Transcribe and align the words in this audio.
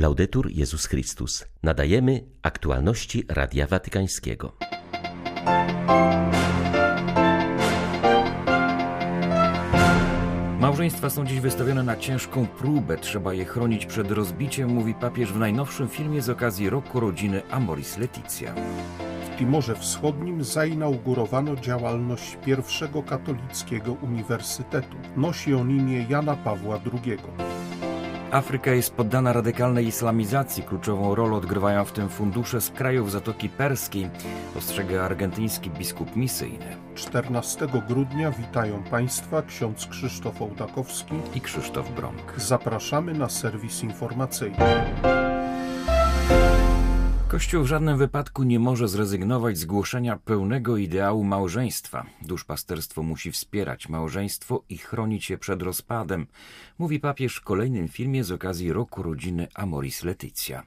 Laudetur 0.00 0.50
Jezus 0.50 0.86
Chrystus. 0.86 1.44
Nadajemy 1.62 2.24
aktualności 2.42 3.24
Radia 3.28 3.66
Watykańskiego. 3.66 4.56
Małżeństwa 10.60 11.10
są 11.10 11.26
dziś 11.26 11.40
wystawione 11.40 11.82
na 11.82 11.96
ciężką 11.96 12.46
próbę. 12.46 12.96
Trzeba 12.96 13.34
je 13.34 13.44
chronić 13.44 13.86
przed 13.86 14.10
rozbiciem, 14.10 14.70
mówi 14.70 14.94
papież 14.94 15.32
w 15.32 15.38
najnowszym 15.38 15.88
filmie 15.88 16.22
z 16.22 16.28
okazji 16.28 16.70
roku 16.70 17.00
rodziny 17.00 17.42
Amoris 17.50 17.98
Leticia. 17.98 18.54
W 19.26 19.38
Timorze 19.38 19.74
Wschodnim 19.74 20.44
zainaugurowano 20.44 21.56
działalność 21.56 22.38
pierwszego 22.44 23.02
katolickiego 23.02 23.92
uniwersytetu. 23.92 24.96
Nosi 25.16 25.54
on 25.54 25.70
imię 25.70 26.06
Jana 26.08 26.36
Pawła 26.36 26.80
II. 26.92 27.18
Afryka 28.30 28.70
jest 28.70 28.94
poddana 28.94 29.32
radykalnej 29.32 29.86
islamizacji. 29.86 30.62
Kluczową 30.62 31.14
rolę 31.14 31.36
odgrywają 31.36 31.84
w 31.84 31.92
tym 31.92 32.08
fundusze 32.08 32.60
z 32.60 32.70
krajów 32.70 33.10
Zatoki 33.10 33.48
Perskiej, 33.48 34.10
ostrzega 34.58 35.04
argentyński 35.04 35.70
biskup 35.70 36.16
misyjny. 36.16 36.76
14 36.94 37.66
grudnia 37.88 38.30
witają 38.30 38.82
Państwa 38.82 39.42
ksiądz 39.42 39.86
Krzysztof 39.86 40.42
Ołtakowski 40.42 41.14
i 41.34 41.40
Krzysztof 41.40 41.90
Brąk. 41.90 42.34
Zapraszamy 42.36 43.14
na 43.14 43.28
serwis 43.28 43.82
informacyjny. 43.82 44.56
Kościół 47.30 47.64
w 47.64 47.66
żadnym 47.66 47.98
wypadku 47.98 48.42
nie 48.42 48.58
może 48.58 48.88
zrezygnować 48.88 49.58
z 49.58 49.64
głoszenia 49.64 50.16
pełnego 50.16 50.76
ideału 50.76 51.24
małżeństwa. 51.24 52.06
Duszpasterstwo 52.22 53.02
musi 53.02 53.32
wspierać 53.32 53.88
małżeństwo 53.88 54.64
i 54.68 54.78
chronić 54.78 55.30
je 55.30 55.38
przed 55.38 55.62
rozpadem, 55.62 56.26
mówi 56.78 57.00
papież 57.00 57.36
w 57.36 57.44
kolejnym 57.44 57.88
filmie 57.88 58.24
z 58.24 58.32
okazji 58.32 58.72
roku 58.72 59.02
rodziny 59.02 59.48
Amoris 59.54 60.04
Leticia. 60.04 60.62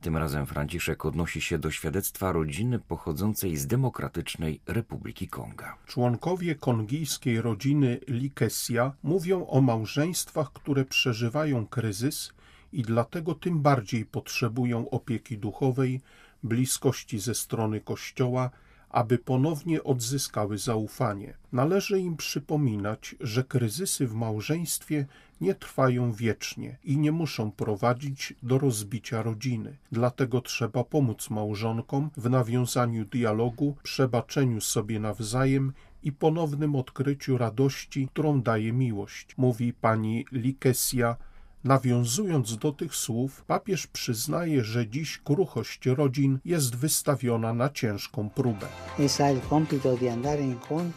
Tym 0.00 0.16
razem 0.16 0.46
Franciszek 0.46 1.04
odnosi 1.04 1.40
się 1.40 1.58
do 1.58 1.70
świadectwa 1.70 2.32
rodziny 2.32 2.78
pochodzącej 2.78 3.56
z 3.56 3.66
Demokratycznej 3.66 4.60
Republiki 4.66 5.28
Konga. 5.28 5.76
Członkowie 5.86 6.54
kongijskiej 6.54 7.40
rodziny 7.40 8.00
Likesia 8.08 8.92
mówią 9.02 9.46
o 9.46 9.60
małżeństwach, 9.60 10.52
które 10.52 10.84
przeżywają 10.84 11.66
kryzys 11.66 12.35
i 12.72 12.82
dlatego 12.82 13.34
tym 13.34 13.62
bardziej 13.62 14.04
potrzebują 14.04 14.90
opieki 14.90 15.38
duchowej, 15.38 16.00
bliskości 16.42 17.18
ze 17.18 17.34
strony 17.34 17.80
Kościoła, 17.80 18.50
aby 18.90 19.18
ponownie 19.18 19.84
odzyskały 19.84 20.58
zaufanie. 20.58 21.34
Należy 21.52 22.00
im 22.00 22.16
przypominać, 22.16 23.14
że 23.20 23.44
kryzysy 23.44 24.06
w 24.06 24.14
małżeństwie 24.14 25.06
nie 25.40 25.54
trwają 25.54 26.12
wiecznie 26.12 26.78
i 26.84 26.98
nie 26.98 27.12
muszą 27.12 27.50
prowadzić 27.50 28.34
do 28.42 28.58
rozbicia 28.58 29.22
rodziny. 29.22 29.76
Dlatego 29.92 30.40
trzeba 30.40 30.84
pomóc 30.84 31.30
małżonkom 31.30 32.10
w 32.16 32.30
nawiązaniu 32.30 33.04
dialogu, 33.04 33.76
przebaczeniu 33.82 34.60
sobie 34.60 35.00
nawzajem 35.00 35.72
i 36.02 36.12
ponownym 36.12 36.76
odkryciu 36.76 37.38
radości, 37.38 38.08
którą 38.08 38.42
daje 38.42 38.72
miłość, 38.72 39.34
mówi 39.36 39.72
pani 39.72 40.26
Likesia 40.32 41.16
Nawiązując 41.64 42.56
do 42.56 42.72
tych 42.72 42.94
słów, 42.94 43.44
papież 43.44 43.86
przyznaje, 43.86 44.64
że 44.64 44.86
dziś 44.86 45.18
kruchość 45.18 45.86
rodzin 45.86 46.38
jest 46.44 46.76
wystawiona 46.76 47.54
na 47.54 47.70
ciężką 47.70 48.30
próbę. 48.30 48.66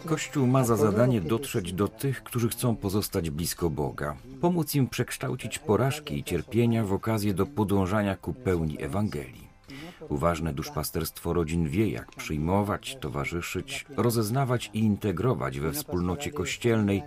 Kościół 0.06 0.48
ma 0.48 0.64
za 0.64 0.76
zadanie 0.76 1.22
dotrzeć 1.22 1.74
do 1.74 1.88
tych, 1.88 2.24
którzy 2.24 2.50
chcą 2.50 2.76
pozostać 2.76 3.30
blisko 3.30 3.70
Boga, 3.70 4.16
pomóc 4.42 4.76
im 4.76 4.90
przekształcić 4.90 5.60
porażki 5.60 6.20
i 6.20 6.24
cierpienia 6.24 6.86
w 6.86 6.94
okazję 6.94 7.34
do 7.34 7.46
podążania 7.46 8.16
ku 8.16 8.34
pełni 8.34 8.84
Ewangelii. 8.84 9.49
Uważne 10.10 10.54
duszpasterstwo 10.54 11.34
rodzin 11.34 11.70
wie, 11.70 11.90
jak 11.90 12.12
przyjmować, 12.12 12.98
towarzyszyć, 13.02 13.86
rozeznawać 13.98 14.70
i 14.74 14.80
integrować 14.80 15.60
we 15.60 15.72
wspólnocie 15.72 16.32
kościelnej 16.32 17.04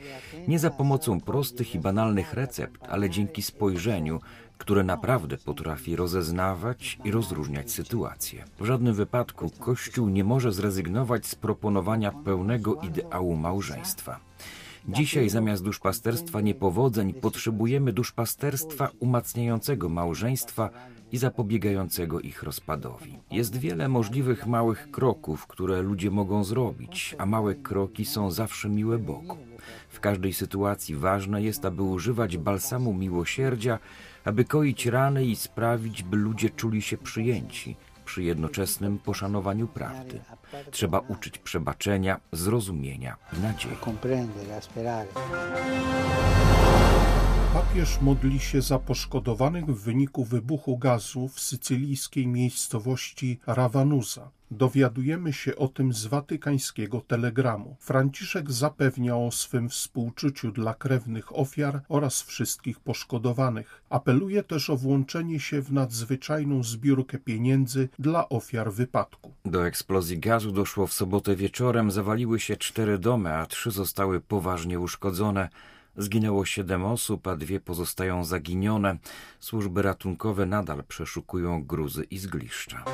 nie 0.49 0.59
za 0.59 0.71
pomocą 0.71 1.21
prostych 1.21 1.75
i 1.75 1.79
banalnych 1.79 2.35
recept, 2.35 2.87
ale 2.89 3.11
dzięki 3.11 3.43
spojrzeniu, 3.43 4.21
które 4.59 4.85
naprawdę 4.85 5.39
potrafi 5.39 5.97
rozeznawać 5.97 6.99
i 7.05 7.11
rozróżniać 7.11 7.71
sytuacje. 7.71 8.45
W 8.61 8.65
żadnym 8.65 8.95
wypadku 8.95 9.51
Kościół 9.51 10.09
nie 10.09 10.25
może 10.25 10.53
zrezygnować 10.53 11.27
z 11.27 11.35
proponowania 11.35 12.13
pełnego 12.13 12.75
ideału 12.75 13.37
małżeństwa. 13.37 14.21
Dzisiaj 14.89 15.29
zamiast 15.29 15.63
duszpasterstwa 15.63 16.41
niepowodzeń 16.41 17.15
potrzebujemy 17.15 17.93
duszpasterstwa 17.93 18.91
umacniającego 19.01 19.89
małżeństwa 19.89 20.71
i 21.13 21.19
zapobiegającego 21.19 22.21
ich 22.21 22.43
rozpadowi. 22.43 23.19
Jest 23.31 23.57
wiele 23.57 23.89
możliwych 23.89 24.47
małych 24.47 24.91
kroków, 24.91 25.47
które 25.47 25.83
ludzie 25.83 26.11
mogą 26.11 26.45
zrobić, 26.45 27.15
a 27.19 27.27
małe 27.27 27.55
kroki 27.55 28.05
są 28.05 28.31
zawsze 28.31 28.69
miłe 28.69 28.99
Bogu. 28.99 29.37
W 29.89 30.01
każdej 30.01 30.33
sytuacji 30.33 30.97
ważne 30.97 31.43
jest, 31.43 31.65
aby 31.65 31.83
używać 31.83 32.37
balsamu 32.37 32.95
miłosierdzia, 32.95 33.79
aby 34.25 34.45
koić 34.45 34.87
rany 34.87 35.25
i 35.25 35.37
sprawić, 35.37 36.03
by 36.03 36.17
ludzie 36.17 36.51
czuli 36.51 36.83
się 36.83 36.99
przyjęci 36.99 37.77
przy 38.05 38.23
jednoczesnym 38.23 38.99
poszanowaniu 38.99 39.69
prawdy. 39.69 40.21
Trzeba 40.71 40.99
uczyć 40.99 41.39
przebaczenia, 41.39 42.21
zrozumienia 42.33 43.17
i 43.39 43.41
nadziei. 43.41 43.77
Papież 47.53 48.01
modli 48.01 48.41
się 48.41 48.63
za 48.63 48.79
poszkodowanych 48.79 49.67
w 49.67 49.83
wyniku 49.83 50.25
wybuchu 50.25 50.79
gazu 50.79 51.29
w 51.29 51.41
sycylijskiej 51.41 52.27
miejscowości 52.27 53.39
Ravanusa. 53.47 54.31
Dowiadujemy 54.51 55.33
się 55.33 55.57
o 55.57 55.69
tym 55.69 55.93
z 55.93 56.07
watykańskiego 56.07 57.01
telegramu. 57.01 57.77
Franciszek 57.81 58.53
zapewnia 58.53 59.17
o 59.17 59.31
swym 59.31 59.69
współczuciu 59.69 60.53
dla 60.53 60.75
krewnych 60.75 61.39
ofiar 61.39 61.81
oraz 61.89 62.23
wszystkich 62.23 62.81
poszkodowanych. 62.81 63.83
Apeluje 63.91 64.43
też 64.43 64.71
o 64.71 64.77
włączenie 64.77 65.41
się 65.41 65.63
w 65.63 65.73
nadzwyczajną 65.73 66.63
zbiórkę 66.63 67.19
pieniędzy 67.19 67.89
dla 67.99 68.29
ofiar 68.29 68.73
wypadku. 68.73 69.33
Do 69.45 69.67
eksplozji 69.67 70.19
gazu 70.19 70.53
doszło 70.53 70.87
w 70.87 70.93
sobotę 70.93 71.37
wieczorem. 71.37 71.91
Zawaliły 71.91 72.41
się 72.41 72.57
cztery 72.57 72.99
domy, 72.99 73.35
a 73.35 73.47
trzy 73.47 73.71
zostały 73.71 74.21
poważnie 74.21 74.81
uszkodzone. 74.81 75.49
Zginęło 75.97 76.45
siedem 76.45 76.85
osób, 76.85 77.27
a 77.27 77.37
dwie 77.37 77.61
pozostają 77.61 78.25
zaginione. 78.25 78.99
Służby 79.41 79.83
ratunkowe 79.83 80.47
nadal 80.47 80.85
przeszukują 80.85 81.65
gruzy 81.65 82.05
i 82.05 82.19
zgliszcza. 82.19 82.85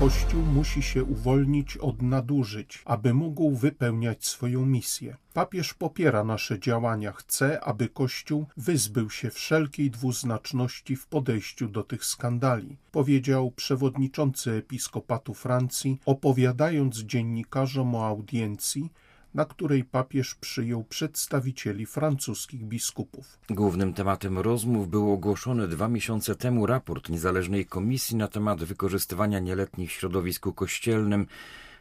Kościół 0.00 0.42
musi 0.42 0.82
się 0.82 1.04
uwolnić 1.04 1.76
od 1.76 2.02
nadużyć, 2.02 2.82
aby 2.84 3.14
mógł 3.14 3.50
wypełniać 3.50 4.26
swoją 4.26 4.66
misję. 4.66 5.16
Papież 5.34 5.74
popiera 5.74 6.24
nasze 6.24 6.60
działania, 6.60 7.12
chce, 7.12 7.60
aby 7.60 7.88
Kościół 7.88 8.46
wyzbył 8.56 9.10
się 9.10 9.30
wszelkiej 9.30 9.90
dwuznaczności 9.90 10.96
w 10.96 11.06
podejściu 11.06 11.68
do 11.68 11.82
tych 11.82 12.04
skandali, 12.04 12.76
powiedział 12.92 13.50
przewodniczący 13.50 14.50
episkopatu 14.50 15.34
Francji, 15.34 16.00
opowiadając 16.06 16.98
dziennikarzom 16.98 17.94
o 17.94 18.06
audiencji, 18.06 18.90
na 19.36 19.44
której 19.44 19.84
papież 19.84 20.34
przyjął 20.34 20.84
przedstawicieli 20.84 21.86
francuskich 21.86 22.64
biskupów. 22.64 23.38
Głównym 23.50 23.92
tematem 23.92 24.38
rozmów 24.38 24.88
był 24.88 25.12
ogłoszony 25.12 25.68
dwa 25.68 25.88
miesiące 25.88 26.36
temu 26.36 26.66
raport 26.66 27.08
niezależnej 27.08 27.66
komisji 27.66 28.16
na 28.16 28.28
temat 28.28 28.64
wykorzystywania 28.64 29.38
nieletnich 29.38 29.90
w 29.90 29.92
środowisku 29.92 30.52
kościelnym 30.52 31.26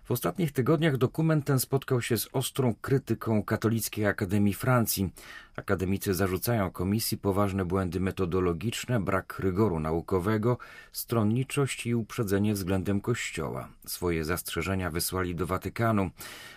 w 0.06 0.12
ostatnich 0.12 0.52
tygodniach 0.52 0.98
dokument 0.98 1.46
ten 1.46 1.60
spotkał 1.60 2.02
się 2.02 2.18
z 2.18 2.30
ostrą 2.34 2.76
krytyką 2.82 3.44
Katolickiej 3.44 4.06
Akademii 4.06 4.54
Francji. 4.54 5.10
Akademicy 5.56 6.14
zarzucają 6.14 6.72
komisji 6.72 7.18
poważne 7.18 7.66
błędy 7.66 8.00
metodologiczne, 8.00 9.00
brak 9.00 9.40
rygoru 9.40 9.80
naukowego, 9.80 10.58
stronniczość 10.92 11.86
i 11.86 11.96
uprzedzenie 11.96 12.54
względem 12.54 13.02
Kościoła. 13.02 13.68
Swoje 13.86 14.24
zastrzeżenia 14.24 14.92
wysłali 14.92 15.36
do 15.36 15.48
Watykanu. 15.48 16.10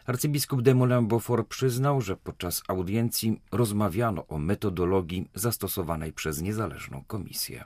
Arcybiskup 0.07 0.63
de 0.63 0.75
Moulin-Beaufort 0.75 1.45
przyznał, 1.45 2.01
że 2.01 2.17
podczas 2.17 2.63
audiencji 2.69 3.41
rozmawiano 3.53 4.27
o 4.27 4.39
metodologii 4.39 5.29
zastosowanej 5.35 6.13
przez 6.13 6.43
niezależną 6.43 7.05
komisję. 7.07 7.65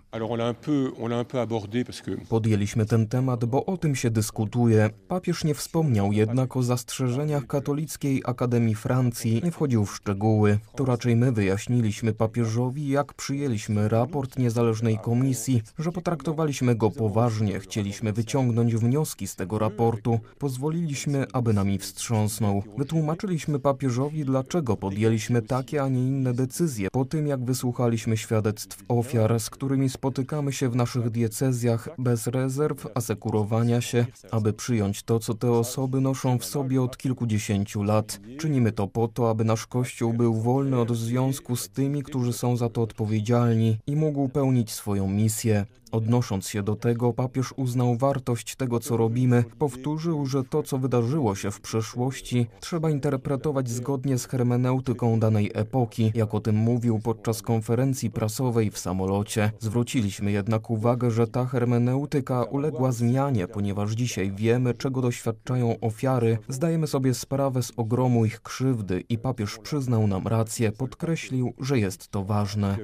Podjęliśmy 2.29 2.87
ten 2.87 3.09
temat, 3.09 3.45
bo 3.45 3.67
o 3.67 3.77
tym 3.77 3.97
się 3.97 4.11
dyskutuje. 4.11 4.91
Papież 5.09 5.45
nie 5.45 5.55
wspomniał 5.55 5.72
Wspomniał 5.73 6.13
jednak 6.13 6.57
o 6.57 6.63
zastrzeżeniach 6.63 7.47
Katolickiej 7.47 8.23
Akademii 8.27 8.75
Francji, 8.75 9.41
nie 9.45 9.51
wchodził 9.51 9.85
w 9.85 9.97
szczegóły. 9.97 10.59
To 10.77 10.85
raczej 10.85 11.17
my 11.17 11.33
wyjaśniliśmy 11.33 12.13
papieżowi, 12.13 12.89
jak 12.89 13.15
przyjęliśmy 13.15 13.89
raport 13.89 14.39
niezależnej 14.39 14.99
komisji, 14.99 15.63
że 15.79 15.93
potraktowaliśmy 15.93 16.75
go 16.75 16.91
poważnie, 16.91 17.61
chcieliśmy 17.61 18.13
wyciągnąć 18.13 18.77
wnioski 18.77 19.27
z 19.27 19.37
tego 19.37 19.59
raportu, 19.59 20.21
pozwoliliśmy, 20.39 21.27
aby 21.33 21.53
nami 21.53 21.79
wstrząsnął. 21.79 22.63
Wytłumaczyliśmy 22.79 23.59
papieżowi, 23.59 24.25
dlaczego 24.25 24.77
podjęliśmy 24.77 25.43
takie, 25.43 25.83
a 25.83 25.89
nie 25.89 26.07
inne 26.07 26.35
decyzje, 26.35 26.89
po 26.91 27.05
tym 27.05 27.27
jak 27.27 27.45
wysłuchaliśmy 27.45 28.17
świadectw 28.17 28.85
ofiar, 28.89 29.41
z 29.41 29.51
którymi 29.51 29.89
spotykamy 29.89 30.53
się 30.53 30.69
w 30.69 30.77
naszych 30.77 31.11
diecezjach 31.11 31.89
bez 31.99 32.27
rezerw, 32.27 32.87
asekurowania 32.95 33.81
się, 33.81 34.07
aby 34.31 34.53
przyjąć 34.53 35.03
to, 35.03 35.19
co 35.19 35.35
te 35.35 35.62
osoby 35.63 36.01
noszą 36.01 36.39
w 36.39 36.45
sobie 36.45 36.83
od 36.83 36.97
kilkudziesięciu 36.97 37.83
lat. 37.83 38.21
Czynimy 38.39 38.73
to 38.73 38.89
po 38.89 39.09
to, 39.09 39.31
aby 39.31 39.45
nasz 39.45 39.67
Kościół 39.67 40.13
był 40.13 40.35
wolny 40.35 40.81
od 40.81 40.91
związku 40.97 41.57
z 41.57 41.69
tymi, 41.69 42.03
którzy 42.03 42.33
są 42.33 42.57
za 42.57 42.69
to 42.69 42.83
odpowiedzialni 42.83 43.79
i 43.87 43.97
mógł 43.97 44.29
pełnić 44.29 44.71
swoją 44.71 45.09
misję. 45.09 45.67
Odnosząc 45.93 46.49
się 46.49 46.63
do 46.63 46.77
tego, 46.77 47.13
papież 47.13 47.55
uznał 47.57 47.97
wartość 47.97 48.57
tego, 48.57 48.81
co 48.81 48.97
robimy. 48.97 49.45
Powtórzył, 49.59 50.27
że 50.27 50.45
to, 50.45 50.63
co 50.63 50.79
wydarzyło 50.79 51.35
się 51.35 51.51
w 51.51 51.61
przeszłości, 51.61 52.47
trzeba 52.61 52.91
interpretować 52.91 53.71
zgodnie 53.71 54.19
z 54.19 54.27
hermeneutyką 54.27 55.21
danej 55.21 55.51
epoki, 55.55 56.13
jak 56.15 56.35
o 56.35 56.41
tym 56.41 56.57
mówił 56.57 56.99
podczas 56.99 57.43
konferencji 57.43 58.11
prasowej 58.11 58.71
w 58.71 58.79
samolocie. 58.79 59.53
Zwróciliśmy 59.59 60.33
jednak 60.33 60.71
uwagę, 60.71 61.11
że 61.11 61.27
ta 61.27 61.47
hermeneutyka 61.47 62.43
uległa 62.43 62.93
zmianie, 62.93 63.49
ponieważ 63.49 63.93
dzisiaj 63.93 64.33
wiemy, 64.33 64.75
czego 64.75 65.01
doświadczają 65.01 65.81
ofiary, 65.81 66.39
zdajemy 66.49 66.87
sobie 66.87 67.15
sprawę 67.15 67.63
z 67.63 67.73
ogromu 67.77 68.25
ich 68.25 68.41
krzywdy 68.41 69.05
i 69.09 69.19
papież 69.19 69.59
przyznał 69.59 70.07
nam 70.07 70.27
rację, 70.27 70.73
podkreślił, 70.73 71.55
że 71.61 71.79
jest 71.79 72.09
to 72.09 72.25
ważne. 72.25 72.77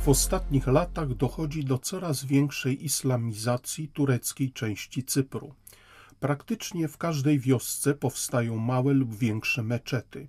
W 0.00 0.08
ostatnich 0.08 0.66
latach 0.66 1.14
dochodzi 1.14 1.64
do 1.64 1.78
coraz 1.78 2.24
większej 2.24 2.84
islamizacji 2.84 3.88
tureckiej 3.88 4.52
części 4.52 5.04
Cypru. 5.04 5.54
Praktycznie 6.20 6.88
w 6.88 6.98
każdej 6.98 7.38
wiosce 7.38 7.94
powstają 7.94 8.56
małe 8.56 8.94
lub 8.94 9.14
większe 9.14 9.62
meczety. 9.62 10.28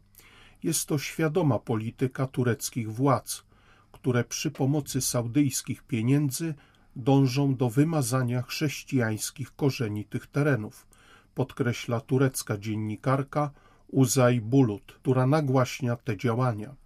Jest 0.64 0.86
to 0.86 0.98
świadoma 0.98 1.60
polityka 1.60 2.28
tureckich 2.28 2.92
władz, 2.92 3.44
które 3.92 4.24
przy 4.24 4.52
pomocy 4.52 5.02
saudyjskich 5.02 5.84
pieniędzy 5.84 6.54
dążą 6.96 7.56
do 7.56 7.70
wymazania 7.70 8.42
chrześcijańskich 8.42 9.56
korzeni 9.56 10.06
tych 10.06 10.28
terenów, 10.28 10.88
podkreśla 11.36 12.02
turecka 12.02 12.58
dziennikarka 12.58 13.52
Uzay 13.88 14.42
Bulut, 14.42 14.94
która 14.94 15.28
nagłaśnia 15.28 15.96
te 15.96 16.18
działania. 16.18 16.81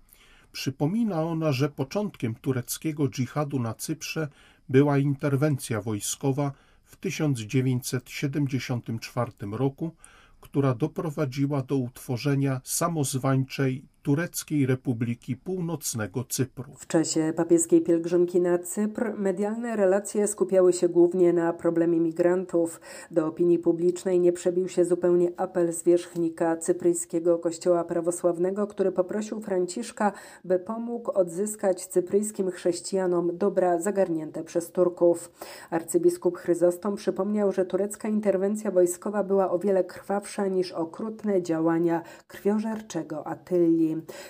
Przypomina 0.55 1.23
ona, 1.23 1.51
że 1.51 1.69
początkiem 1.69 2.35
tureckiego 2.35 3.09
dżihadu 3.09 3.59
na 3.59 3.73
Cyprze 3.73 4.27
była 4.69 4.97
interwencja 4.97 5.81
wojskowa 5.81 6.51
w 6.85 6.95
1974 6.95 9.31
roku, 9.51 9.95
która 10.41 10.73
doprowadziła 10.73 11.61
do 11.61 11.75
utworzenia 11.75 12.61
samozwańczej 12.63 13.85
Tureckiej 14.05 14.65
Republiki 14.65 15.35
Północnego 15.35 16.23
Cypru. 16.23 16.73
W 16.77 16.87
czasie 16.87 17.33
papieskiej 17.35 17.81
pielgrzymki 17.81 18.41
na 18.41 18.57
Cypr 18.57 19.13
medialne 19.17 19.75
relacje 19.75 20.27
skupiały 20.27 20.73
się 20.73 20.89
głównie 20.89 21.33
na 21.33 21.53
problemie 21.53 21.99
migrantów. 21.99 22.81
Do 23.11 23.27
opinii 23.27 23.59
publicznej 23.59 24.19
nie 24.19 24.33
przebił 24.33 24.67
się 24.67 24.85
zupełnie 24.85 25.31
apel 25.37 25.73
zwierzchnika 25.73 26.57
cypryjskiego 26.57 27.39
kościoła 27.39 27.83
prawosławnego, 27.83 28.67
który 28.67 28.91
poprosił 28.91 29.41
Franciszka, 29.41 30.11
by 30.43 30.59
pomógł 30.59 31.11
odzyskać 31.11 31.85
cypryjskim 31.85 32.51
chrześcijanom 32.51 33.37
dobra 33.37 33.81
zagarnięte 33.81 34.43
przez 34.43 34.71
Turków. 34.71 35.31
Arcybiskup 35.69 36.37
Chryzostom 36.37 36.95
przypomniał, 36.95 37.51
że 37.51 37.65
turecka 37.65 38.07
interwencja 38.07 38.71
wojskowa 38.71 39.23
była 39.23 39.51
o 39.51 39.59
wiele 39.59 39.83
krwawsza 39.83 40.47
niż 40.47 40.71
okrutne 40.71 41.41
działania 41.41 42.01
krwiożerczego 42.27 43.27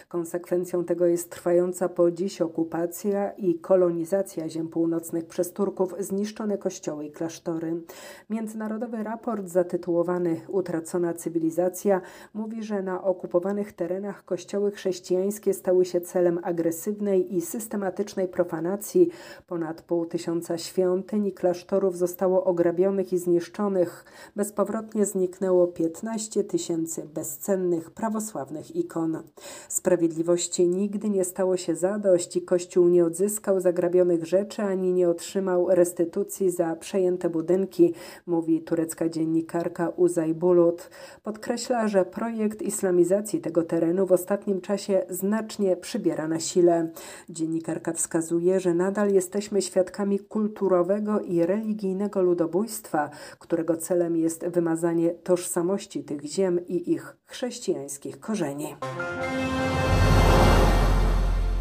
Konsekwencją 0.07 0.85
tego 0.85 1.06
jest 1.06 1.29
trwająca 1.29 1.89
po 1.89 2.12
dziś 2.12 2.41
okupacja 2.41 3.31
i 3.31 3.59
kolonizacja 3.59 4.50
ziem 4.50 4.67
północnych 4.67 5.25
przez 5.25 5.53
Turków, 5.53 5.95
zniszczone 6.00 6.57
kościoły 6.57 7.06
i 7.06 7.12
klasztory. 7.12 7.81
Międzynarodowy 8.29 9.03
raport 9.03 9.47
zatytułowany 9.47 10.41
Utracona 10.47 11.13
cywilizacja 11.13 12.01
mówi, 12.33 12.63
że 12.63 12.83
na 12.83 13.03
okupowanych 13.03 13.73
terenach 13.73 14.25
kościoły 14.25 14.71
chrześcijańskie 14.71 15.53
stały 15.53 15.85
się 15.85 16.01
celem 16.01 16.39
agresywnej 16.44 17.35
i 17.35 17.41
systematycznej 17.41 18.27
profanacji. 18.27 19.09
Ponad 19.47 19.81
pół 19.81 20.06
tysiąca 20.06 20.57
świątyń 20.57 21.25
i 21.25 21.33
klasztorów 21.33 21.97
zostało 21.97 22.44
ograbionych 22.44 23.13
i 23.13 23.17
zniszczonych. 23.17 24.06
Bezpowrotnie 24.35 25.06
zniknęło 25.06 25.67
15 25.67 26.44
tysięcy 26.44 27.06
bezcennych 27.13 27.91
prawosławnych 27.91 28.75
ikon. 28.75 29.23
Sprawiedliwości 29.69 30.68
nigdy 30.68 31.10
nie 31.10 31.24
stało 31.24 31.57
się 31.57 31.75
zadość 31.75 32.36
i 32.36 32.42
Kościół 32.42 32.88
nie 32.88 33.06
odzyskał 33.06 33.60
zagrabionych 33.60 34.25
rzeczy 34.25 34.62
ani 34.62 34.94
nie 34.94 35.10
otrzymał 35.10 35.68
restytucji 35.69 36.52
za 36.52 36.75
przejęte 36.75 37.30
budynki, 37.30 37.94
mówi 38.25 38.62
turecka 38.62 39.10
dziennikarka 39.10 39.90
Uzay 39.90 40.34
Bulut. 40.34 40.90
Podkreśla, 41.24 41.88
że 41.88 42.06
projekt 42.06 42.62
islamizacji 42.62 43.42
tego 43.42 43.63
terenu 43.63 44.06
w 44.06 44.12
ostatnim 44.12 44.62
czasie 44.62 45.06
znacznie 45.10 45.75
przybiera 45.75 46.28
na 46.28 46.40
sile. 46.40 46.92
Dziennikarka 47.30 47.94
wskazuje, 47.94 48.60
że 48.60 48.74
nadal 48.74 49.12
jesteśmy 49.12 49.62
świadkami 49.62 50.19
kulturowego 50.19 51.22
i 51.22 51.46
religijnego 51.46 52.22
ludobójstwa, 52.22 53.10
którego 53.40 53.78
celem 53.78 54.18
jest 54.18 54.48
wymazanie 54.48 55.10
tożsamości 55.10 56.04
tych 56.04 56.22
ziem 56.22 56.68
i 56.68 56.92
ich 56.92 57.18
chrześcijańskich 57.25 58.19
korzeni. 58.19 58.75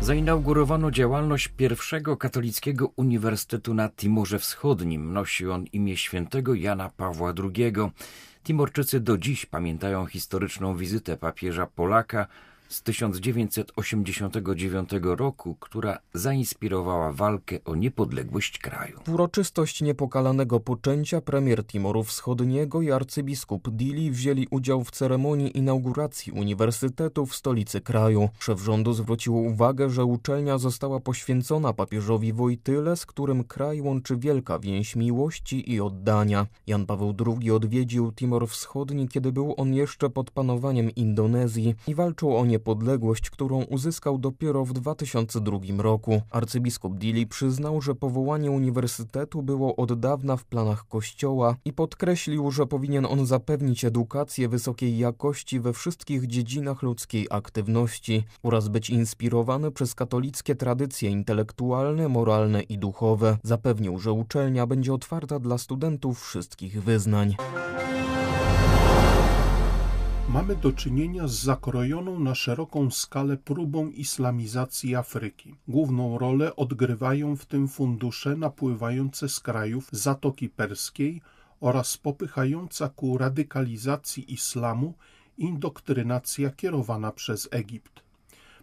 Zainaugurowano 0.00 0.90
działalność 0.90 1.48
pierwszego 1.48 2.16
katolickiego 2.16 2.92
uniwersytetu 2.96 3.74
na 3.74 3.88
Timorze 3.88 4.38
Wschodnim. 4.38 5.12
Nosi 5.12 5.46
on 5.46 5.64
imię 5.64 5.96
świętego 5.96 6.54
Jana 6.54 6.88
Pawła 6.96 7.32
II. 7.38 7.72
Timorczycy 8.44 9.00
do 9.00 9.18
dziś 9.18 9.46
pamiętają 9.46 10.06
historyczną 10.06 10.76
wizytę 10.76 11.16
papieża 11.16 11.66
Polaka 11.66 12.26
z 12.74 12.82
1989 12.82 14.90
roku, 15.02 15.56
która 15.60 15.98
zainspirowała 16.14 17.12
walkę 17.12 17.64
o 17.64 17.74
niepodległość 17.74 18.58
kraju. 18.58 19.00
W 19.06 19.08
uroczystość 19.08 19.82
niepokalanego 19.82 20.60
poczęcia 20.60 21.20
premier 21.20 21.66
Timoru 21.66 22.04
Wschodniego 22.04 22.82
i 22.82 22.90
arcybiskup 22.90 23.70
Dili 23.70 24.10
wzięli 24.10 24.46
udział 24.50 24.84
w 24.84 24.90
ceremonii 24.90 25.58
inauguracji 25.58 26.32
uniwersytetu 26.32 27.26
w 27.26 27.34
stolicy 27.34 27.80
kraju. 27.80 28.28
Szef 28.38 28.60
rządu 28.60 28.92
zwrócił 28.92 29.36
uwagę, 29.36 29.90
że 29.90 30.04
uczelnia 30.04 30.58
została 30.58 31.00
poświęcona 31.00 31.72
papieżowi 31.72 32.32
Wojtyle, 32.32 32.96
z 32.96 33.06
którym 33.06 33.44
kraj 33.44 33.80
łączy 33.80 34.16
wielka 34.16 34.58
więź 34.58 34.96
miłości 34.96 35.72
i 35.72 35.80
oddania. 35.80 36.46
Jan 36.66 36.86
Paweł 36.86 37.14
II 37.26 37.50
odwiedził 37.50 38.12
Timor 38.12 38.48
Wschodni, 38.48 39.08
kiedy 39.08 39.32
był 39.32 39.54
on 39.56 39.74
jeszcze 39.74 40.10
pod 40.10 40.30
panowaniem 40.30 40.90
Indonezji 40.90 41.74
i 41.88 41.94
walczył 41.94 42.36
o 42.36 42.44
niepodległość, 42.44 42.63
którą 43.30 43.62
uzyskał 43.62 44.18
dopiero 44.18 44.64
w 44.64 44.72
2002 44.72 45.58
roku. 45.78 46.22
Arcybiskup 46.30 46.98
Dili 46.98 47.26
przyznał, 47.26 47.80
że 47.80 47.94
powołanie 47.94 48.50
uniwersytetu 48.50 49.42
było 49.42 49.76
od 49.76 50.00
dawna 50.00 50.36
w 50.36 50.44
planach 50.44 50.88
kościoła 50.88 51.56
i 51.64 51.72
podkreślił, 51.72 52.50
że 52.50 52.66
powinien 52.66 53.06
on 53.06 53.26
zapewnić 53.26 53.84
edukację 53.84 54.48
wysokiej 54.48 54.98
jakości 54.98 55.60
we 55.60 55.72
wszystkich 55.72 56.26
dziedzinach 56.26 56.82
ludzkiej 56.82 57.26
aktywności 57.30 58.24
oraz 58.42 58.68
być 58.68 58.90
inspirowany 58.90 59.70
przez 59.70 59.94
katolickie 59.94 60.54
tradycje 60.54 61.10
intelektualne, 61.10 62.08
moralne 62.08 62.62
i 62.62 62.78
duchowe. 62.78 63.38
Zapewnił, 63.42 63.98
że 63.98 64.12
uczelnia 64.12 64.66
będzie 64.66 64.94
otwarta 64.94 65.38
dla 65.38 65.58
studentów 65.58 66.20
wszystkich 66.20 66.82
wyznań 66.82 67.36
mamy 70.44 70.56
do 70.56 70.72
czynienia 70.72 71.28
z 71.28 71.32
zakrojoną 71.32 72.20
na 72.20 72.34
szeroką 72.34 72.90
skalę 72.90 73.36
próbą 73.36 73.88
islamizacji 73.88 74.94
Afryki. 74.94 75.54
Główną 75.68 76.18
rolę 76.18 76.56
odgrywają 76.56 77.36
w 77.36 77.46
tym 77.46 77.68
fundusze 77.68 78.36
napływające 78.36 79.28
z 79.28 79.40
krajów 79.40 79.88
Zatoki 79.92 80.48
Perskiej 80.48 81.22
oraz 81.60 81.96
popychająca 81.96 82.88
ku 82.88 83.18
radykalizacji 83.18 84.32
islamu 84.32 84.94
indoktrynacja 85.38 86.50
kierowana 86.50 87.12
przez 87.12 87.48
Egipt. 87.50 88.02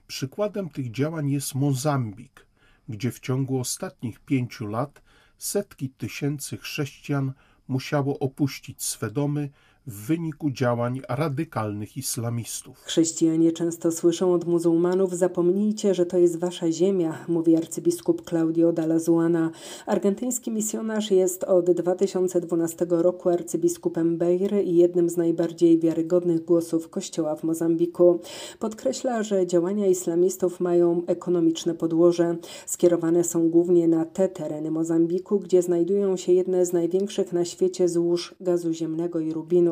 Przykładem 0.07 0.69
tych 0.69 0.91
działań 0.91 1.29
jest 1.29 1.55
Mozambik, 1.55 2.45
gdzie 2.89 3.11
w 3.11 3.19
ciągu 3.19 3.59
ostatnich 3.59 4.19
pięciu 4.19 4.67
lat 4.67 5.01
setki 5.37 5.89
tysięcy 5.89 6.57
chrześcijan 6.57 7.33
musiało 7.67 8.19
opuścić 8.19 8.83
swe 8.83 9.11
domy 9.11 9.49
w 9.87 10.07
wyniku 10.07 10.51
działań 10.51 11.01
radykalnych 11.09 11.97
islamistów. 11.97 12.77
Chrześcijanie 12.83 13.51
często 13.51 13.91
słyszą 13.91 14.33
od 14.33 14.47
muzułmanów: 14.47 15.17
Zapomnijcie, 15.17 15.93
że 15.93 16.05
to 16.05 16.17
jest 16.17 16.39
wasza 16.39 16.71
ziemia, 16.71 17.17
mówi 17.27 17.55
arcybiskup 17.55 18.29
Claudio 18.29 18.73
Dalla 18.73 18.97
Argentyński 19.85 20.51
misjonarz 20.51 21.11
jest 21.11 21.43
od 21.43 21.71
2012 21.71 22.85
roku 22.89 23.29
arcybiskupem 23.29 24.17
Beiry 24.17 24.63
i 24.63 24.75
jednym 24.75 25.09
z 25.09 25.17
najbardziej 25.17 25.79
wiarygodnych 25.79 26.45
głosów 26.45 26.89
kościoła 26.89 27.35
w 27.35 27.43
Mozambiku. 27.43 28.19
Podkreśla, 28.59 29.23
że 29.23 29.47
działania 29.47 29.87
islamistów 29.87 30.59
mają 30.59 31.01
ekonomiczne 31.07 31.75
podłoże. 31.75 32.37
Skierowane 32.65 33.23
są 33.23 33.49
głównie 33.49 33.87
na 33.87 34.05
te 34.05 34.29
tereny 34.29 34.71
Mozambiku, 34.71 35.39
gdzie 35.39 35.61
znajdują 35.61 36.17
się 36.17 36.31
jedne 36.33 36.65
z 36.65 36.73
największych 36.73 37.33
na 37.33 37.45
świecie 37.45 37.89
złóż 37.89 38.35
gazu 38.41 38.73
ziemnego 38.73 39.19
i 39.19 39.33
rubinu. 39.33 39.70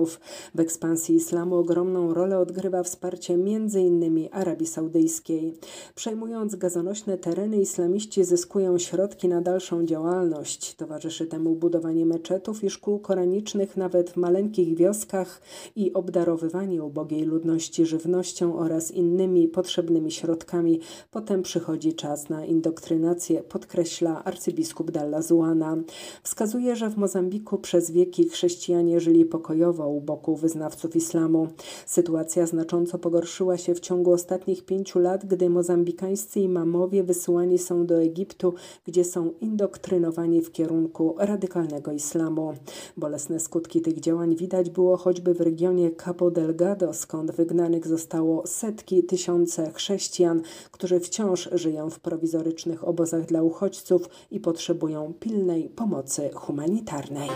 W 0.56 0.60
ekspansji 0.60 1.16
islamu 1.16 1.56
ogromną 1.56 2.14
rolę 2.14 2.40
odgrywa 2.40 2.84
wsparcie 2.84 3.34
m.in. 3.34 4.30
Arabii 4.32 4.68
Saudyjskiej. 4.68 5.54
Przejmując 5.96 6.56
gazonośne 6.56 7.18
tereny, 7.18 7.58
islamiści 7.58 8.24
zyskują 8.24 8.78
środki 8.78 9.28
na 9.28 9.42
dalszą 9.42 9.86
działalność. 9.86 10.76
Towarzyszy 10.76 11.26
temu 11.26 11.56
budowanie 11.56 12.06
meczetów 12.06 12.64
i 12.64 12.70
szkół 12.70 13.00
koranicznych 13.00 13.78
nawet 13.78 14.10
w 14.10 14.18
maleńkich 14.18 14.78
wioskach 14.78 15.42
i 15.76 15.94
obdarowywanie 15.94 16.84
ubogiej 16.84 17.24
ludności 17.24 17.86
żywnością 17.86 18.60
oraz 18.60 18.92
innymi 18.92 19.48
potrzebnymi 19.48 20.12
środkami. 20.12 20.80
Potem 21.12 21.42
przychodzi 21.42 21.94
czas 21.94 22.30
na 22.30 22.46
indoktrynację, 22.46 23.44
podkreśla 23.44 24.24
arcybiskup 24.24 24.92
Dalla 24.92 25.22
Zuana. 25.22 25.78
Wskazuje, 26.24 26.76
że 26.76 26.90
w 26.90 26.98
Mozambiku 26.98 27.58
przez 27.58 27.92
wieki 27.92 28.30
chrześcijanie 28.30 29.00
żyli 29.00 29.26
pokojowo, 29.26 29.89
u 29.90 30.02
boku 30.02 30.36
wyznawców 30.36 30.96
islamu. 30.96 31.48
Sytuacja 31.86 32.46
znacząco 32.46 33.00
pogorszyła 33.00 33.58
się 33.58 33.76
w 33.76 33.80
ciągu 33.80 34.12
ostatnich 34.12 34.66
pięciu 34.66 35.00
lat, 35.00 35.26
gdy 35.26 35.50
mozambikańscy 35.50 36.40
imamowie 36.40 37.04
wysyłani 37.04 37.58
są 37.58 37.86
do 37.86 38.02
Egiptu, 38.02 38.54
gdzie 38.86 39.04
są 39.04 39.32
indoktrynowani 39.42 40.42
w 40.42 40.52
kierunku 40.52 41.16
radykalnego 41.18 41.92
islamu. 41.92 42.54
Bolesne 42.98 43.40
skutki 43.40 43.82
tych 43.82 44.00
działań 44.00 44.36
widać 44.36 44.70
było 44.70 44.98
choćby 44.98 45.34
w 45.34 45.42
regionie 45.42 45.92
Cabo 45.92 46.32
Delgado, 46.32 46.94
skąd 46.94 47.32
wygnanych 47.32 47.88
zostało 47.88 48.48
setki, 48.48 49.04
tysiące 49.04 49.72
chrześcijan, 49.72 50.42
którzy 50.72 51.00
wciąż 51.00 51.50
żyją 51.52 51.90
w 51.90 52.00
prowizorycznych 52.00 52.88
obozach 52.88 53.26
dla 53.26 53.44
uchodźców 53.44 54.10
i 54.32 54.40
potrzebują 54.40 55.14
pilnej 55.20 55.70
pomocy 55.70 56.30
humanitarnej. 56.34 57.30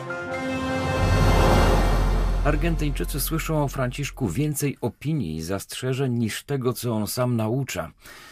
Argentyńczycy 2.45 3.19
słyszą 3.19 3.63
o 3.63 3.67
Franciszku 3.67 4.27
więcej 4.27 4.77
opinii 4.81 5.35
i 5.35 5.41
zastrzeżeń 5.41 6.13
niż 6.13 6.43
tego, 6.43 6.73
co 6.73 6.93
on 6.93 7.07
sam 7.07 7.35
naucza, 7.35 7.91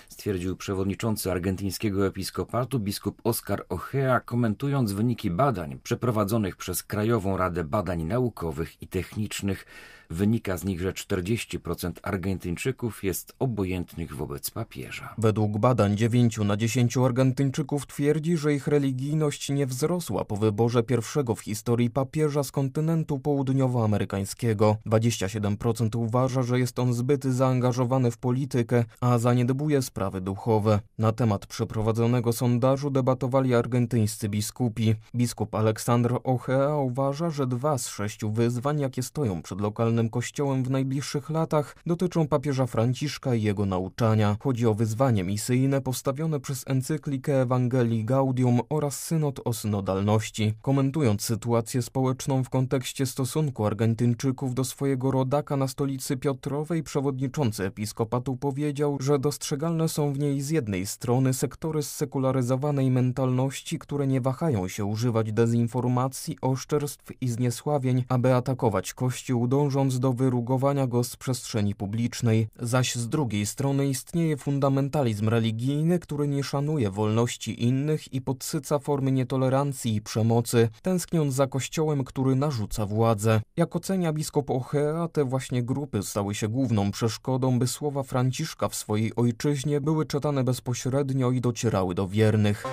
stwierdził 0.09 0.55
przewodniczący 0.55 1.31
argentyńskiego 1.31 2.07
episkopatu 2.07 2.79
biskup 2.79 3.21
Oscar 3.23 3.65
Ojea, 3.69 4.19
komentując 4.19 4.91
wyniki 4.91 5.31
badań 5.31 5.79
przeprowadzonych 5.83 6.55
przez 6.55 6.83
Krajową 6.83 7.37
Radę 7.37 7.63
Badań 7.63 8.03
Naukowych 8.03 8.81
i 8.81 8.87
Technicznych 8.87 9.65
Wynika 10.11 10.57
z 10.57 10.63
nich, 10.63 10.81
że 10.81 10.91
40% 10.91 11.91
Argentyńczyków 12.03 13.03
jest 13.03 13.33
obojętnych 13.39 14.15
wobec 14.15 14.51
papieża. 14.51 15.13
Według 15.17 15.57
badań 15.57 15.97
9 15.97 16.37
na 16.37 16.57
10 16.57 16.97
Argentyńczyków 16.97 17.87
twierdzi, 17.87 18.37
że 18.37 18.53
ich 18.53 18.67
religijność 18.67 19.49
nie 19.49 19.65
wzrosła 19.65 20.25
po 20.25 20.35
wyborze 20.35 20.83
pierwszego 20.83 21.35
w 21.35 21.39
historii 21.39 21.89
papieża 21.89 22.43
z 22.43 22.51
kontynentu 22.51 23.19
południowoamerykańskiego. 23.19 24.77
27% 24.85 25.97
uważa, 25.97 26.43
że 26.43 26.59
jest 26.59 26.79
on 26.79 26.93
zbyt 26.93 27.23
zaangażowany 27.23 28.11
w 28.11 28.17
politykę, 28.17 28.85
a 29.01 29.17
zaniedbuje 29.17 29.81
sprawy 29.81 30.21
duchowe. 30.21 30.79
Na 30.97 31.11
temat 31.11 31.45
przeprowadzonego 31.45 32.33
sondażu 32.33 32.89
debatowali 32.89 33.55
argentyńscy 33.55 34.29
biskupi. 34.29 34.95
Biskup 35.15 35.55
Aleksandr 35.55 36.17
Ochea 36.23 36.75
uważa, 36.75 37.29
że 37.29 37.47
dwa 37.47 37.77
z 37.77 37.87
sześciu 37.87 38.31
wyzwań, 38.31 38.79
jakie 38.79 39.03
stoją 39.03 39.41
przed 39.41 39.61
lokalnym 39.61 40.00
Kościołem 40.09 40.63
w 40.63 40.69
najbliższych 40.69 41.29
latach 41.29 41.75
dotyczą 41.85 42.27
papieża 42.27 42.65
Franciszka 42.65 43.35
i 43.35 43.41
jego 43.41 43.65
nauczania. 43.65 44.37
Chodzi 44.39 44.67
o 44.67 44.73
wyzwanie 44.73 45.23
misyjne 45.23 45.81
postawione 45.81 46.39
przez 46.39 46.63
encyklikę 46.67 47.41
Ewangelii 47.41 48.05
Gaudium 48.05 48.59
oraz 48.69 49.03
synod 49.03 49.39
o 49.45 49.53
synodalności. 49.53 50.53
Komentując 50.61 51.21
sytuację 51.21 51.81
społeczną 51.81 52.43
w 52.43 52.49
kontekście 52.49 53.05
stosunku 53.05 53.65
Argentyńczyków 53.65 54.55
do 54.55 54.63
swojego 54.63 55.11
rodaka 55.11 55.57
na 55.57 55.67
stolicy 55.67 56.17
Piotrowej, 56.17 56.83
przewodniczący 56.83 57.65
episkopatu 57.65 58.37
powiedział, 58.37 58.97
że 58.99 59.19
dostrzegalne 59.19 59.89
są 59.89 60.13
w 60.13 60.19
niej 60.19 60.41
z 60.41 60.49
jednej 60.49 60.85
strony 60.85 61.33
sektory 61.33 61.83
zsekularyzowanej 61.83 62.91
mentalności, 62.91 63.79
które 63.79 64.07
nie 64.07 64.21
wahają 64.21 64.67
się 64.67 64.85
używać 64.85 65.33
dezinformacji, 65.33 66.37
oszczerstw 66.41 67.11
i 67.21 67.27
zniesławień, 67.27 68.03
aby 68.09 68.33
atakować 68.33 68.93
Kościół, 68.93 69.47
dążąc 69.47 69.90
do 69.99 70.13
wyrugowania 70.13 70.87
go 70.87 71.03
z 71.03 71.15
przestrzeni 71.15 71.75
publicznej, 71.75 72.47
zaś 72.59 72.95
z 72.95 73.09
drugiej 73.09 73.45
strony 73.45 73.87
istnieje 73.87 74.37
fundamentalizm 74.37 75.29
religijny, 75.29 75.99
który 75.99 76.27
nie 76.27 76.43
szanuje 76.43 76.89
wolności 76.89 77.63
innych 77.63 78.13
i 78.13 78.21
podsyca 78.21 78.79
formy 78.79 79.11
nietolerancji 79.11 79.95
i 79.95 80.01
przemocy, 80.01 80.69
tęskniąc 80.81 81.33
za 81.33 81.47
kościołem, 81.47 82.03
który 82.03 82.35
narzuca 82.35 82.85
władzę. 82.85 83.41
Jak 83.57 83.75
ocenia 83.75 84.13
biskup 84.13 84.49
Ochea, 84.49 85.07
te 85.07 85.25
właśnie 85.25 85.63
grupy 85.63 86.03
stały 86.03 86.35
się 86.35 86.47
główną 86.47 86.91
przeszkodą, 86.91 87.59
by 87.59 87.67
słowa 87.67 88.03
Franciszka 88.03 88.69
w 88.69 88.75
swojej 88.75 89.15
ojczyźnie 89.15 89.81
były 89.81 90.05
czytane 90.05 90.43
bezpośrednio 90.43 91.31
i 91.31 91.41
docierały 91.41 91.95
do 91.95 92.07
wiernych. 92.07 92.63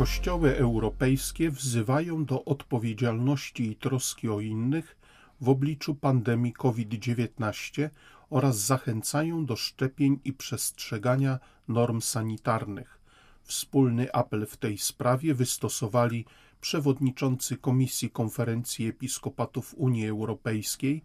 Kościoły 0.00 0.56
europejskie 0.56 1.50
wzywają 1.50 2.24
do 2.24 2.44
odpowiedzialności 2.44 3.70
i 3.70 3.76
troski 3.76 4.28
o 4.28 4.40
innych 4.40 4.96
w 5.40 5.48
obliczu 5.48 5.94
pandemii 5.94 6.52
COVID-19 6.52 7.88
oraz 8.30 8.58
zachęcają 8.58 9.46
do 9.46 9.56
szczepień 9.56 10.20
i 10.24 10.32
przestrzegania 10.32 11.38
norm 11.68 12.00
sanitarnych. 12.00 13.00
Wspólny 13.42 14.12
apel 14.12 14.46
w 14.46 14.56
tej 14.56 14.78
sprawie 14.78 15.34
wystosowali 15.34 16.24
przewodniczący 16.60 17.56
Komisji 17.56 18.10
Konferencji 18.10 18.86
Episkopatów 18.86 19.74
Unii 19.76 20.08
Europejskiej 20.08 21.02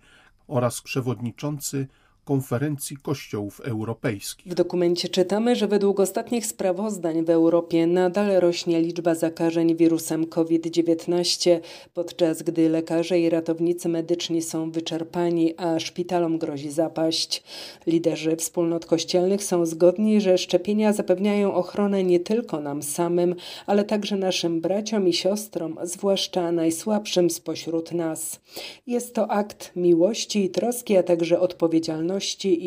oraz 0.48 0.82
przewodniczący 0.82 1.88
Konferencji 2.26 2.98
Kościołów 2.98 3.60
Europejskich. 3.60 4.52
W 4.52 4.56
dokumencie 4.56 5.10
czytamy, 5.10 5.56
że 5.56 5.68
według 5.68 6.00
ostatnich 6.00 6.46
sprawozdań 6.46 7.26
w 7.26 7.30
Europie 7.30 7.88
nadal 7.88 8.40
rośnie 8.40 8.82
liczba 8.82 9.16
zakażeń 9.16 9.76
wirusem 9.76 10.26
COVID-19, 10.26 11.60
podczas 11.94 12.44
gdy 12.44 12.70
lekarze 12.70 13.20
i 13.20 13.30
ratownicy 13.30 13.90
medyczni 13.90 14.42
są 14.42 14.72
wyczerpani, 14.72 15.54
a 15.58 15.80
szpitalom 15.80 16.38
grozi 16.38 16.72
zapaść. 16.72 17.44
Liderzy 17.88 18.36
wspólnot 18.36 18.86
kościelnych 18.86 19.44
są 19.44 19.66
zgodni, 19.66 20.22
że 20.22 20.38
szczepienia 20.38 20.94
zapewniają 20.94 21.54
ochronę 21.54 22.04
nie 22.04 22.20
tylko 22.20 22.60
nam 22.60 22.84
samym, 22.84 23.36
ale 23.66 23.84
także 23.84 24.16
naszym 24.16 24.62
braciom 24.62 25.08
i 25.08 25.14
siostrom, 25.14 25.78
zwłaszcza 25.84 26.52
najsłabszym 26.52 27.30
spośród 27.30 27.92
nas. 27.92 28.40
Jest 28.88 29.16
to 29.16 29.32
akt 29.32 29.72
miłości 29.76 30.44
i 30.44 30.50
troski, 30.50 30.98
a 30.98 31.04
także 31.04 31.40
odpowiedzialności 31.40 32.15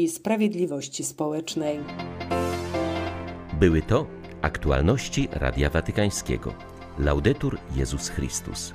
i 0.03 0.09
Sprawiedliwości 0.09 1.05
Społecznej. 1.05 1.79
Były 3.61 3.83
to 3.83 4.07
aktualności 4.43 5.29
Radia 5.33 5.71
Watykańskiego. 5.71 6.55
Laudetur 6.99 7.59
Jezus 7.77 8.09
Chrystus. 8.09 8.73